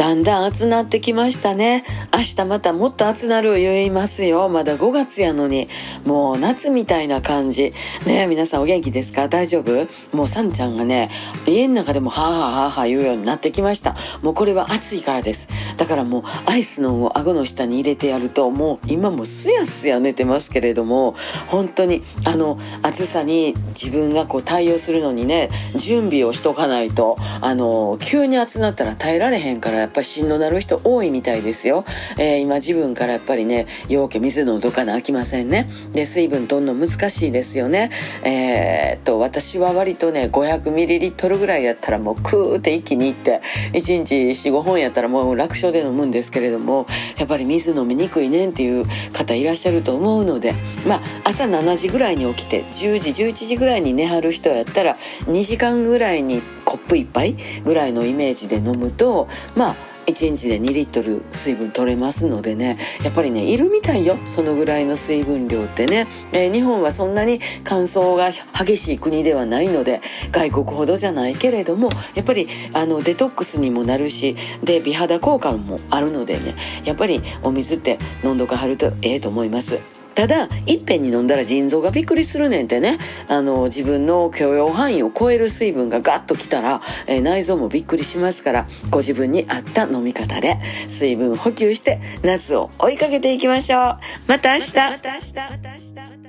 [0.00, 1.84] だんだん暑なってきましたね。
[2.10, 4.48] 明日またもっと暑なる言いますよ。
[4.48, 5.68] まだ5月やのに。
[6.06, 7.74] もう夏みたいな感じ。
[8.06, 9.28] ね皆さんお元気ですか？
[9.28, 9.86] 大丈夫？
[10.16, 11.10] もうさんちゃんがね、
[11.46, 13.94] 家の中でもはぁはぁはぁはぁ言うようになってきました。
[14.22, 15.48] もうこれは暑いからです。
[15.76, 21.14] だからもうアイスのを顎の下に入れてやると、もう今もすやすや寝てますけれども、
[21.48, 31.84] 本当にあの暑さに自分がこう対応するのにね、準備をしとかないと、あの、急に暑なったら耐えられへんからっぱりしんどなる人多いみたいですよ。
[32.16, 35.68] えー、今自分からやっぱりね、ようけ水飲んどかなあきませんね。
[35.92, 37.90] で、水分とんの難しいですよね。
[38.22, 46.86] えー、っと、私は割とね、500ml ぐらいやったらもうクーって一気にいって、1日4、5本やったらもう楽勝で飲むんですけれども、
[47.18, 50.54] やっぱり水飲みにくいねんっていう方いらっしゃると思うので、
[50.86, 59.76] まあ、朝7時ぐらいに起きて、10時、11時ぐらいに寝はる人やったら、2時間ぐらいにコップ1杯ぐらいのイメージで飲むとまあ
[60.10, 70.00] 1日で2リットル水分取れますのでねやっぱりねいるみたいよそのぐらいの水分量ってね、えー、日本はそんなに乾燥が激しい国ではないので
[70.30, 79.99] 外国ほどじゃないけれどもやっぱりあのデトックスにもなるしで美肌効果もあるのでねやっぱりお水って飲んどかはるとええと思います。
[80.20, 82.98] ただいっぺんに飲んだら腎臓がびっくりするねんってね。
[83.26, 93.98] あの自分の許容範囲を超える水分がガッときたら、えー、内臓もびっくりしますからご自分に合った飲み方で水分補給して夏を追いかけていきましょう。
[94.26, 96.19] また明日。